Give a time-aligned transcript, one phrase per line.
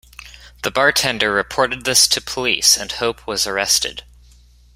[0.63, 4.01] The bartender reported this to police and Hope was arrested.